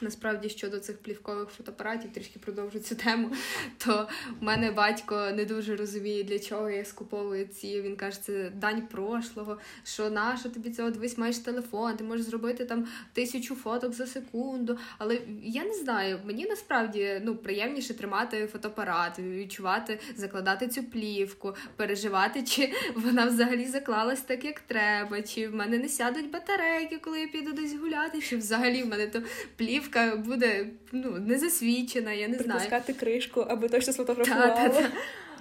[0.00, 3.30] Насправді щодо цих плівкових фотоапаратів, трішки продовжу цю тему.
[3.78, 4.08] То
[4.40, 7.82] в мене батько не дуже розуміє, для чого я скуповую ці.
[7.82, 9.58] Він каже, це дань прошлого.
[9.84, 14.78] Що нащо тобі цього дивись, маєш телефон, ти можеш зробити там тисячу фоток за секунду.
[14.98, 22.42] Але я не знаю, мені насправді ну приємніше тримати фотоапарат, відчувати, закладати цю плівку, переживати,
[22.42, 27.28] чи вона взагалі заклалась так, як треба, чи в мене не сядуть батарейки, коли я
[27.28, 29.22] піду десь гуляти, чи взагалі в мене то
[29.56, 32.50] плівка плівка буде ну, не засвічена, я не знаю.
[32.50, 34.86] Притискати кришку, аби точно сфотографували.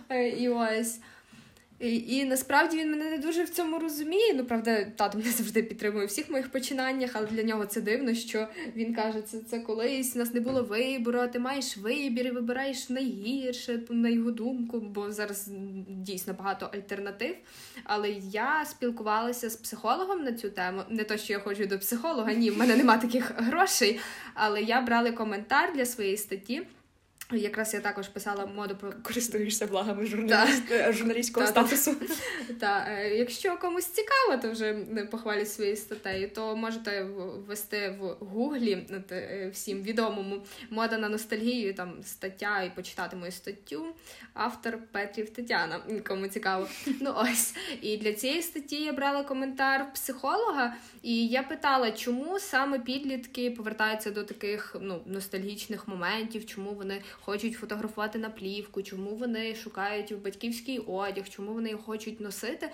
[0.10, 1.00] Е, і ось.
[1.80, 4.34] І, і насправді він мене не дуже в цьому розуміє.
[4.34, 8.14] Ну, правда, тато мене завжди підтримує в всіх моїх починаннях, але для нього це дивно,
[8.14, 12.28] що він каже, це це колись у нас не було вибору, а ти маєш вибір
[12.28, 15.50] і вибираєш найгірше, на його думку, бо зараз
[15.88, 17.36] дійсно багато альтернатив.
[17.84, 20.82] Але я спілкувалася з психологом на цю тему.
[20.90, 24.00] Не то, що я ходжу до психолога, ні, в мене нема таких грошей.
[24.34, 26.62] Але я брала коментар для своєї статті.
[27.32, 30.72] Якраз я також писала моду про користуєшся благами журналіст...
[30.72, 31.96] Е, журналістського статусу.
[32.60, 34.74] Так, е, якщо комусь цікаво, то вже
[35.12, 41.94] похвалю свої статей, то можете ввести в гуглі е, всім відомому мода на ностальгію, там
[42.04, 43.86] стаття і почитати мою статтю.
[44.34, 46.68] Автор Петрів Тетяна, кому цікаво.
[47.02, 47.56] Ну ось.
[47.82, 54.12] І для цієї статті я брала коментар психолога, і я питала, чому саме підлітки повертаються
[54.12, 60.80] до таких ну, ностальгічних моментів, чому вони хочуть фотографувати на плівку, чому вони шукають батьківський
[60.80, 62.70] одяг, чому вони його хочуть носити.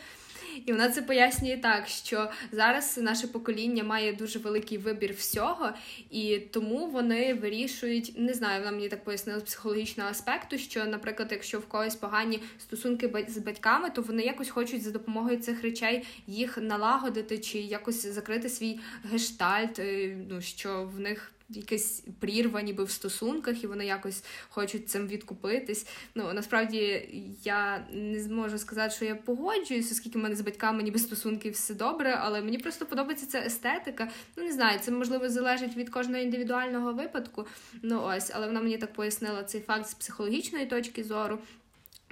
[0.65, 5.69] І вона це пояснює так, що зараз наше покоління має дуже великий вибір всього,
[6.11, 11.27] і тому вони вирішують, не знаю, вона мені так пояснила з психологічного аспекту, що, наприклад,
[11.31, 16.03] якщо в когось погані стосунки з батьками, то вони якось хочуть за допомогою цих речей
[16.27, 18.79] їх налагодити чи якось закрити свій
[19.11, 24.89] гештальт, е, ну що в них якась прірва ніби в стосунках, і вони якось хочуть
[24.89, 25.87] цим відкупитись.
[26.15, 27.09] Ну насправді
[27.43, 31.73] я не зможу сказати, що я погоджуюся, оскільки в мене з батьками ніби стосунки все
[31.73, 34.09] добре, але мені просто подобається ця естетика.
[34.35, 37.45] Ну не знаю, це можливо залежить від кожного індивідуального випадку.
[37.81, 41.39] Ну ось, але вона мені так пояснила цей факт з психологічної точки зору.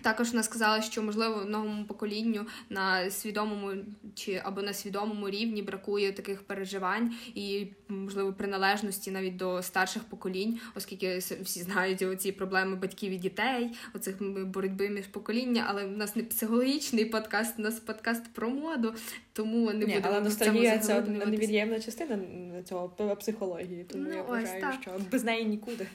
[0.04, 3.72] Також вона сказала, що можливо новому поколінню на свідомому
[4.16, 10.60] чи або на свідомому рівні бракує таких переживань і можливо приналежності навіть до старших поколінь,
[10.76, 15.66] оскільки всі знають оці проблеми батьків і дітей, оцих боротьби між покоління.
[15.68, 18.94] Але в нас не психологічний подкаст, у нас подкаст про моду,
[19.34, 22.18] тому не буде але ностальгія це невід'ємна частина
[22.64, 23.84] цього психології.
[23.84, 25.88] Тому ну, я вважаю, що без неї нікуди.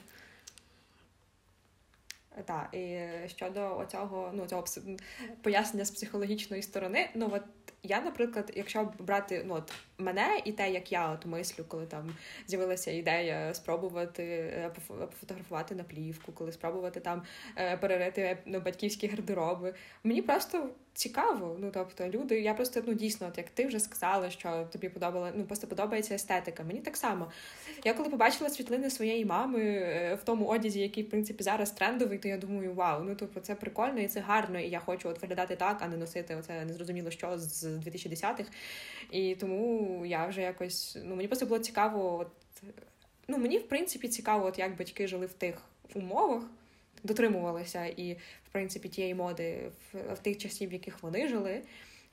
[2.45, 4.63] Так, і щодо оцього, ну, цього
[5.41, 7.43] пояснення з психологічної сторони, ну от
[7.83, 12.15] я, наприклад, якщо брати ну, от, мене і те, як я от мислю, коли там
[12.47, 17.23] з'явилася ідея спробувати е, пофотографувати на плівку, коли спробувати там
[17.57, 19.73] е, перерити ну, батьківські гардероби,
[20.03, 21.57] мені просто цікаво.
[21.59, 25.31] Ну тобто, люди, я просто ну дійсно, от як ти вже сказала, що тобі подобала,
[25.35, 26.63] ну просто подобається естетика.
[26.63, 27.31] Мені так само.
[27.83, 32.17] Я коли побачила світлини своєї мами е, в тому одязі, який в принципі зараз трендовий,
[32.17, 35.21] то я думаю, вау, ну тобто це прикольно і це гарно, і я хочу от
[35.21, 38.49] виглядати так, а не носити оце незрозуміло що з 2010-х.
[39.11, 42.27] І тому я вже якось ну мені просто було цікаво, от
[43.27, 45.55] ну мені в принципі цікаво, от як батьки жили в тих
[45.95, 46.43] умовах
[47.03, 51.61] дотримувалися і, в принципі, тієї моди в, в тих часів, в яких вони жили.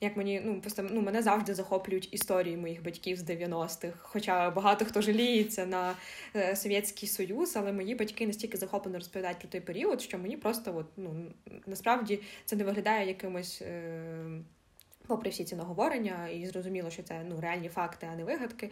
[0.01, 3.97] Як мені ну просто ну мене завжди захоплюють історії моїх батьків з 90-х.
[4.01, 5.95] Хоча багато хто жаліється на
[6.35, 10.75] е, Совєтський Союз, але мої батьки настільки захоплено розповідають про той період, що мені просто
[10.77, 11.31] от, ну
[11.65, 13.61] насправді це не виглядає якимось.
[13.61, 14.41] Е-
[15.07, 18.71] Попри всі ці наговорення, і зрозуміло, що це ну реальні факти, а не вигадки.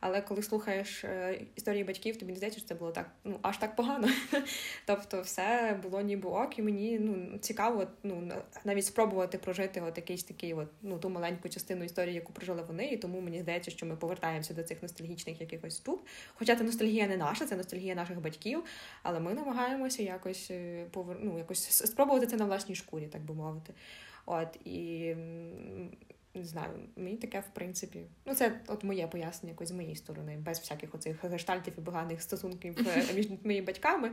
[0.00, 3.58] Але коли слухаєш е, історії батьків, тобі не здається, що це було так, ну аж
[3.58, 4.08] так погано.
[4.86, 8.32] Тобто, все було ніби ок, і мені ну цікаво, ну
[8.64, 12.86] навіть спробувати прожити от якийсь такий, от ну ту маленьку частину історії, яку прожили вони,
[12.86, 16.06] і тому мені здається, що ми повертаємося до цих ностальгічних якихось штук.
[16.34, 18.64] Хоча це ностальгія не наша, це ностальгія наших батьків,
[19.02, 20.86] але ми намагаємося якось е,
[21.20, 23.74] ну, якось спробувати це на власній шкурі, так би мовити.
[24.26, 25.14] От і
[26.36, 30.38] не знаю, мені таке, в принципі, ну це от моє пояснення якось з моєї сторони,
[30.40, 34.10] без всяких оцих гештальтів і поганих стосунків е, між моїми батьками.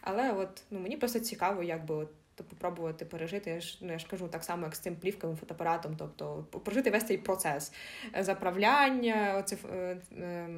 [0.00, 2.08] Але от ну мені просто цікаво, як би от.
[2.36, 5.96] Попробувати пережити, я ж ну, я ж кажу так само, як з цим плівковим фотоапаратом,
[5.96, 7.72] тобто прожити весь цей процес
[8.18, 10.48] заправляння, оциф, е, е,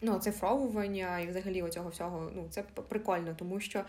[0.00, 2.30] ну, оцифровування і взагалі оцього всього.
[2.34, 3.84] Ну, це прикольно, тому що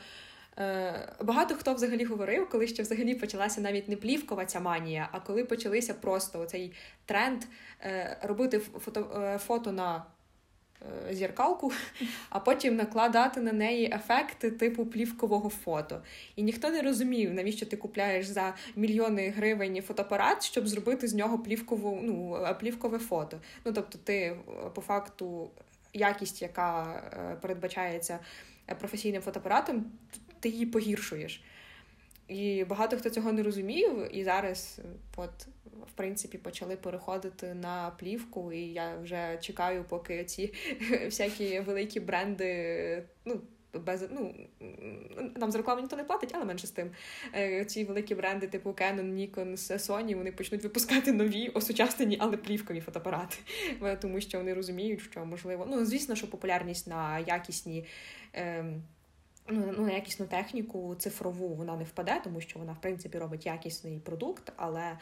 [1.21, 5.43] багато хто взагалі говорив, коли ще взагалі почалася навіть не плівкова ця манія, а коли
[5.43, 6.73] почалися просто цей
[7.05, 7.43] тренд
[7.81, 10.05] е, робити фото, е, фото на
[11.11, 11.71] зіркалку,
[12.29, 16.01] а потім накладати на неї ефекти типу плівкового фото.
[16.35, 21.39] І ніхто не розумів, навіщо ти купляєш за мільйони гривень фотоапарат, щоб зробити з нього
[21.39, 23.39] плівкову, ну, плівкове фото.
[23.65, 24.35] Ну тобто, ти
[24.75, 25.49] по факту
[25.93, 27.01] якість, яка
[27.41, 28.19] передбачається
[28.79, 29.85] професійним фотоапаратом,
[30.39, 31.43] ти її погіршуєш.
[32.27, 34.79] І багато хто цього не розумів, і зараз,
[35.15, 35.47] от,
[35.87, 40.53] в принципі, почали переходити на плівку, і я вже чекаю, поки ці
[41.05, 43.41] всякі великі бренди, ну,
[43.73, 44.35] без ну
[45.35, 46.91] нам за рекламу ніхто не платить, але менше з тим.
[47.35, 52.81] Е, ці великі бренди, типу Canon, Nikon, Sony, вони почнуть випускати нові осучаснені, але плівкові
[52.81, 53.37] фотоапарати,
[53.83, 57.85] е, тому що вони розуміють, що можливо, ну звісно, що популярність на якісні.
[58.33, 58.83] Ем,
[59.49, 63.45] ну, ну, на якісну техніку цифрову вона не впаде, тому що вона, в принципі, робить
[63.45, 64.97] якісний продукт, але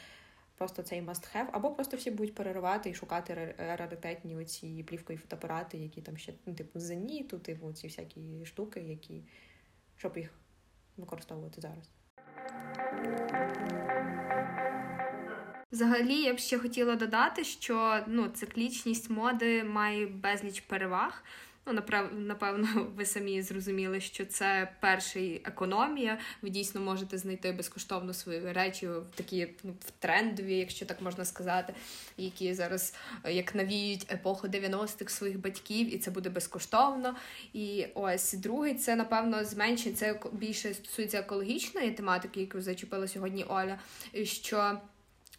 [0.58, 5.78] просто цей must have, або просто всі будуть переривати і шукати раритетні оці плівкові фотоапарати,
[5.78, 9.24] які там ще, ну, типу, зеніту, типу, ці всякі штуки, які
[9.98, 10.30] щоб їх
[10.98, 11.90] використовувати зараз.
[15.72, 21.24] Взагалі, я б ще хотіла додати, що ну, циклічність моди має безліч переваг.
[21.68, 21.74] Ну,
[22.12, 26.18] напевно, ви самі зрозуміли, що це перший економія.
[26.42, 31.26] Ви дійсно можете знайти безкоштовно свої речі в такі ну, в трендові, якщо так можна
[31.26, 31.74] сказати,
[32.18, 37.16] які зараз е, як навіють епоху 90-х своїх батьків, і це буде безкоштовно.
[37.54, 43.80] І ось другий це, напевно, зменшить це більше стосується екологічної тематики, яку зачепила сьогодні Оля.
[44.24, 44.78] що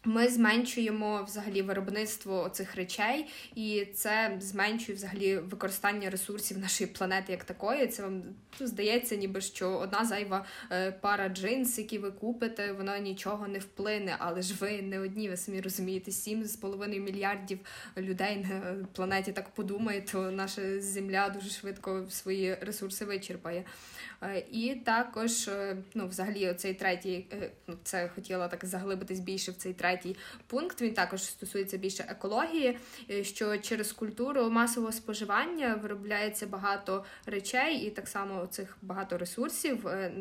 [0.03, 7.43] ми зменшуємо взагалі виробництво цих речей, і це зменшує взагалі використання ресурсів нашої планети як
[7.43, 7.87] такої.
[7.87, 8.23] Це вам
[8.59, 14.15] здається, ніби що одна зайва е, пара джинс, які ви купите, вона нічого не вплине.
[14.19, 17.59] Але ж ви не одні, ви самі розумієте, 7,5 мільярдів
[17.97, 23.63] людей на планеті так подумає, то наша земля дуже швидко свої ресурси вичерпає.
[24.21, 27.25] Е, і також, е, ну, взагалі, оцей третій,
[27.67, 30.15] ну, це хотіла так заглибитись більше в цей третій третій
[30.47, 30.81] пункт.
[30.81, 32.77] Він також стосується більше екології,
[33.11, 39.87] е, що через культуру масового споживання виробляється багато речей, і так само цих багато ресурсів
[39.87, 40.11] е,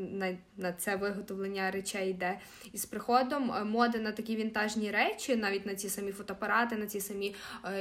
[0.57, 2.39] на це виготовлення речей йде.
[2.73, 6.87] І з приходом е, моди на такі вінтажні речі, навіть на ці самі фотоапарати, на
[6.87, 7.35] ці самі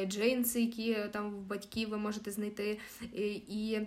[0.06, 2.80] джинси, які там в батьків ви можете знайти.
[3.48, 3.80] і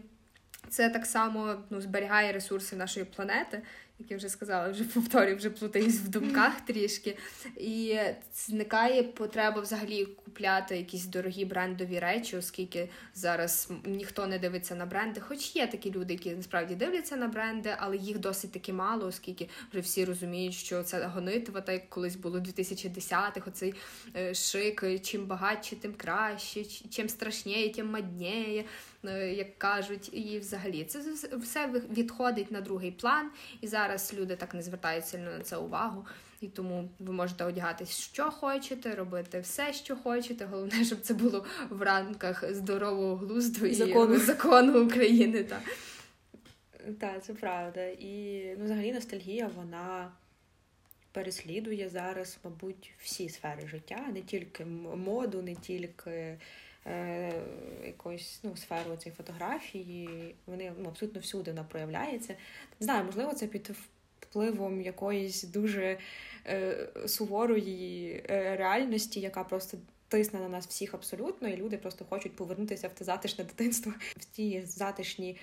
[0.68, 3.62] це так само ну, зберігає ресурси нашої планети
[4.00, 7.16] як я вже сказала, вже повторюю, вже плутаюсь в думках трішки.
[7.56, 7.98] І
[8.34, 15.20] зникає потреба взагалі купляти якісь дорогі брендові речі, оскільки зараз ніхто не дивиться на бренди.
[15.20, 19.48] Хоч є такі люди, які насправді дивляться на бренди, але їх досить таки мало, оскільки
[19.72, 23.74] вже всі розуміють, що це гонитва, так як колись було 2010-х, оцей
[24.16, 28.64] е, шик, чим багатше, тим краще, чим страшніє, тим мадніє.
[29.04, 31.00] Е, як кажуть, і взагалі це
[31.36, 33.30] все відходить на другий план.
[33.60, 36.06] І зараз люди так не звертають сильно на це увагу.
[36.40, 40.44] І тому ви можете одягатись, що хочете, робити все, що хочете.
[40.44, 45.44] Головне, щоб це було в рамках здорового глузду і закону, закону України.
[45.44, 45.62] Так,
[47.00, 47.86] Так, це правда.
[47.86, 50.12] І ну, взагалі ностальгія, вона
[51.12, 56.38] переслідує зараз, мабуть, всі сфери життя, не тільки моду, не тільки
[56.86, 57.32] е,
[57.86, 60.34] якоїсь ну, сферу цієї фотографії.
[60.46, 62.36] Вони ну, абсолютно всюди вона проявляється.
[62.80, 63.70] Не знаю, можливо, це під
[64.20, 65.98] впливом якоїсь дуже
[66.46, 69.78] е, суворої е, реальності, яка просто.
[70.08, 74.24] Тисне на нас всіх абсолютно, і люди просто хочуть повернутися в те затишне дитинство, в
[74.24, 75.36] ті затишні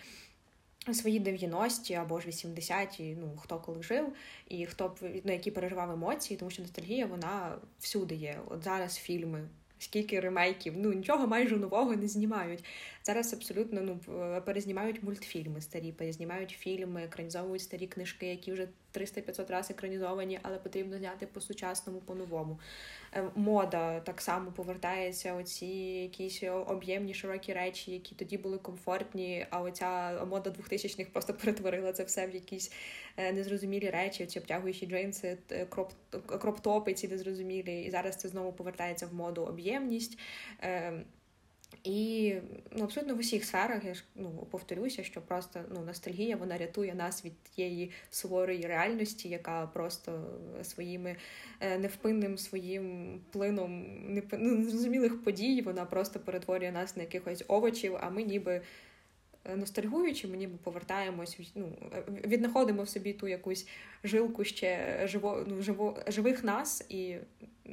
[0.94, 4.14] свої 90-ті або ж 80-ті, ну хто коли жив,
[4.48, 8.40] і хто ну, які переживав емоції, тому що ностальгія вона всюди є.
[8.48, 9.48] От зараз фільми
[9.80, 12.64] скільки ремейків, ну нічого майже нового не знімають.
[13.08, 14.00] Зараз абсолютно ну
[14.42, 20.98] перезнімають мультфільми старі, перезнімають фільми, екранізовують старі книжки, які вже 300-500 разів екранізовані, але потрібно
[20.98, 22.60] зняти по-сучасному, по-новому.
[23.14, 25.34] Е, мода так само повертається.
[25.34, 29.48] Оці якісь об'ємні широкі речі, які тоді були комфортні.
[29.50, 32.72] А оця мода 2000-х просто перетворила це все в якісь
[33.18, 34.24] е, незрозумілі речі.
[34.24, 35.38] Оці обтягуючі джинси,
[35.70, 35.92] кроп
[36.28, 37.82] кроптопи ці незрозумілі.
[37.82, 40.20] І зараз це знову повертається в моду об'ємність.
[41.84, 42.36] І
[42.72, 46.96] ну, абсолютно в усіх сферах я ж ну повторюся, що просто ну ностальгія вона рятує
[46.96, 50.24] нас від тієї суворої реальності, яка просто
[50.64, 51.16] своїми
[51.60, 53.86] е, невпинним своїм плином
[54.32, 58.62] ну, незрозумілих подій вона просто перетворює нас на якихось овочів, а ми ніби.
[59.52, 63.68] Е, ностальгуючи, ми ніби повертаємось, ну, е, віднаходимо в собі ту якусь
[64.04, 67.16] жилку ще живо, ну, живо, живих нас, і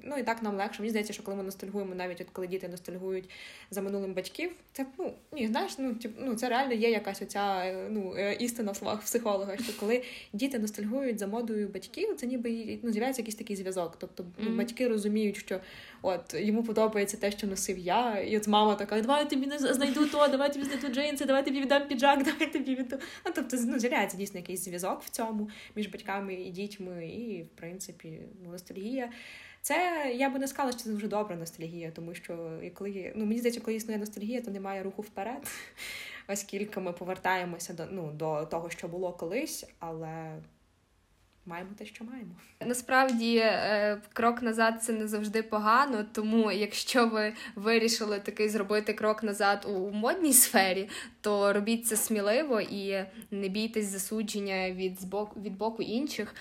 [0.03, 0.83] Ну і так нам легше.
[0.83, 3.31] Мені здається, що коли ми ностальгуємо, навіть от коли діти ностальгують
[3.71, 7.63] за минулим батьків, це ну ні, знаєш, ну тип, ну це реально є якась оця
[7.65, 9.57] е, ну е, істина в словах психолога.
[9.57, 13.97] Що коли діти ностальгують за модою батьків, це ніби ну з'являється якийсь такий зв'язок.
[13.99, 14.57] Тобто mm-hmm.
[14.57, 15.61] батьки розуміють, що
[16.03, 20.07] от йому подобається те, що носив я, і от мама така: давай тобі не знайду
[20.07, 22.99] то, давай тобі знайду джинси, давай тобі віддам піджак, давай тобі віддам.
[23.27, 27.49] Ну тобто ну, з'являється дійсно якийсь зв'язок в цьому між батьками і дітьми, і в
[27.49, 28.21] принципі
[28.51, 29.11] ностальгія.
[29.65, 33.39] Це я би не сказала, що це дуже добра ностальгія, тому що коли ну мені
[33.39, 35.47] здається, коли існує ностальгія, то немає руху вперед,
[36.29, 40.37] оскільки ми повертаємося до ну до того, що було колись, але.
[41.47, 42.31] Маємо те, що маємо.
[42.61, 46.07] Насправді е, крок назад це не завжди погано.
[46.13, 50.89] Тому, якщо ви вирішили такий зробити крок назад у модній сфері,
[51.21, 56.35] то робіть це сміливо і не бійтесь засудження від збоку від боку інших.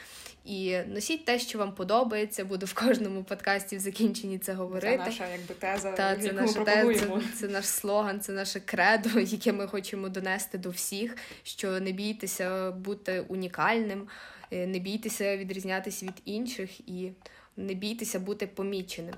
[0.44, 4.98] І носіть те, що вам подобається, буду в кожному подкасті в закінченні це говорити.
[4.98, 5.91] Це наша якби теза.
[5.91, 10.58] Та, це наша теза, це, це наш слоган, це наше кредо, яке ми хочемо донести
[10.58, 11.18] до всіх.
[11.44, 14.08] Що не бійтеся бути унікальним,
[14.52, 17.12] е, не бійтеся відрізнятися від інших і
[17.58, 19.16] не бійтеся бути поміченим.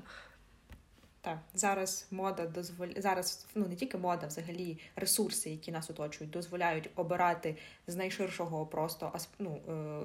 [1.26, 6.90] Так, зараз мода дозволяє зараз, ну не тільки мода, взагалі ресурси, які нас оточують, дозволяють
[6.96, 7.56] обирати
[7.88, 10.02] з найширшого просто ну, е,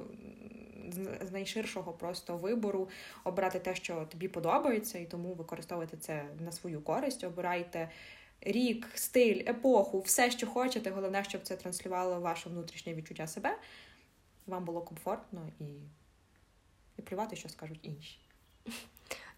[1.21, 2.89] з найширшого просто вибору,
[3.25, 7.25] обирати те, що тобі подобається, і тому використовуйте це на свою користь.
[7.25, 7.91] Обирайте
[8.41, 10.91] рік, стиль, епоху, все, що хочете.
[10.91, 13.59] Головне, щоб це транслювало ваше внутрішнє відчуття себе.
[14.47, 15.65] Вам було комфортно і,
[16.99, 18.19] і плювати, що скажуть інші.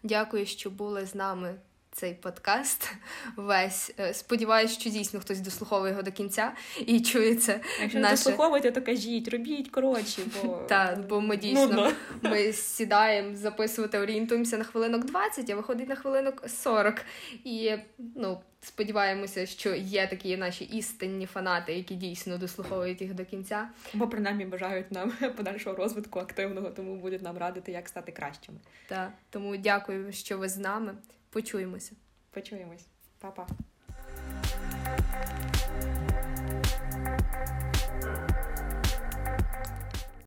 [0.03, 1.55] Дякую, що були з нами
[1.93, 2.91] цей подкаст
[3.35, 3.93] весь.
[3.99, 6.51] Е, сподіваюсь, що дійсно хтось дослуховує його до кінця
[6.85, 7.59] і чує це.
[7.81, 8.15] Якщо наше...
[8.15, 11.91] дослуховуєте, то кажіть, робіть коротше, бо Так, бо ми дійсно Нудно.
[12.21, 16.95] ми сідаємо записувати, орієнтуємося на хвилинок 20, а виходить на хвилинок 40.
[17.43, 17.71] І
[18.15, 18.37] ну.
[18.65, 23.69] Сподіваємося, що є такі наші істинні фанати, які дійсно дослуховують їх до кінця.
[23.93, 28.57] Бо принаймні бажають нам подальшого розвитку активного, тому будуть нам радити, як стати кращими.
[28.87, 30.95] Так, тому дякую, що ви з нами.
[31.33, 31.91] Почуємося.
[32.31, 32.85] Почуємось,
[33.19, 33.47] Па-па.